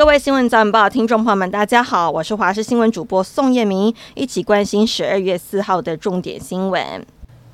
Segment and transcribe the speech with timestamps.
[0.00, 7.04] 各位新闻早晚报听众朋友们，大家好，我是华视新闻主播宋叶明，一起关心十二月四号的重点新闻。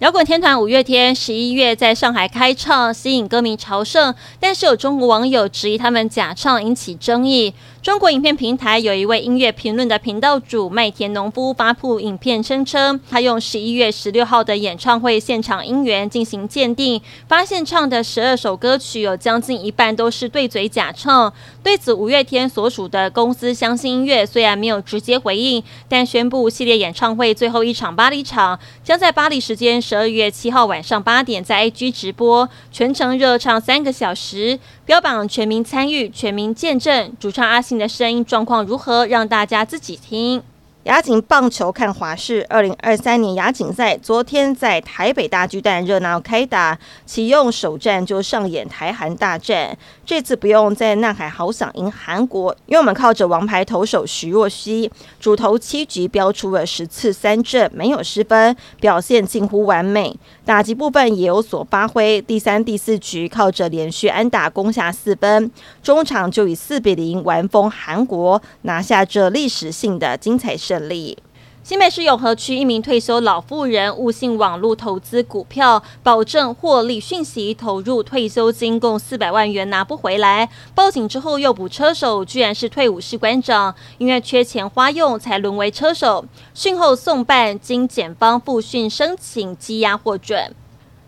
[0.00, 7.54] 摇滚天团五月天十一月在上海开唱，吸引歌迷朝圣，但是有中国网友质疑他们假唱，引起争议。
[7.80, 21.32] 中国影片平台有一位音乐评论的频道主麦田农夫发布影片，声称他用十一月十六号的演唱会现场音源进行鉴定，发现唱的十二首歌曲有将近一半都是对嘴假唱。
[21.62, 37.12] 对此，五月天所属的公司相信音乐虽然没有直接回应，但宣布系列演唱会最后一场巴黎场将在巴黎时间十二月七号晚上八点在 IG 直播，全程热唱三个小时，标榜全民参与、全民见证。
[37.20, 37.76] 主唱阿信。
[37.76, 39.06] 的声音状况如何？
[39.06, 40.42] 让大家自己听。
[40.86, 49.76] 亚锦棒球看华视，二零二三年亚锦赛昨天在台北大巨蛋热闹开打，启用首战就上演台韩大战。
[50.04, 54.88] 这次不用在南海好想赢韩国，因为我们靠着王牌投手徐若曦，
[55.18, 60.16] 主投七局飙出了十次三振，没有失分，表现近乎完美。
[60.44, 65.50] 打击部分也有所发挥，第三、第四局靠着连续安打攻下四分，
[65.82, 71.18] 中场就以四比零完封韩国，拿下这历史性的精彩胜利。
[71.62, 86.24] 新北市永和区一名退休老妇人误信网络投资股票，保证获利讯息，投入退休金共四百万元拿不回来，报警之后又捕车手，居然是退伍士官长，因为缺钱花用才沦为车手。
[86.54, 90.54] 讯后送办，经检方复讯申请羁押获准。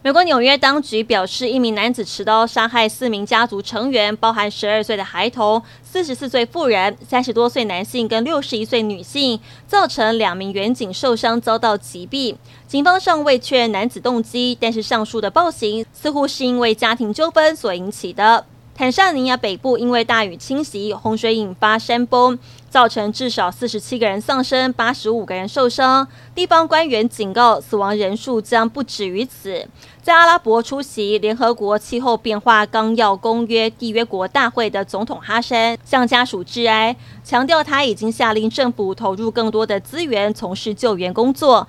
[0.08, 12.34] 美国纽约当局表示，一名男子持刀杀害四名家族成员，包含十二岁的孩童、四十四岁妇人、三十多岁男性跟六十一岁女性，造成两名远警受伤，遭到击毙。
[12.66, 18.46] 警方尚未确认男子动机，但是上述的暴行似乎是因为家庭纠纷所引起的。
[18.78, 22.38] 坦桑尼亚北部因为大雨侵袭，洪水引发山崩，
[22.70, 26.06] 造成至少四十七个人丧生，八十五个人受伤。
[26.32, 29.66] 地方官员警告，死亡人数将不止于此。
[30.00, 36.94] 在阿拉伯出席联合国气候变化纲要公约缔约国大会的总统哈山向家属致哀，
[37.24, 41.66] 强调他已经下令政府投入更多的资源从事救援工作。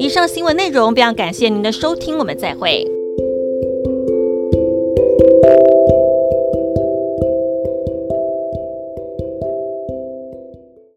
[0.00, 2.97] 以上新闻内容，非常感谢您的收听，我们再会。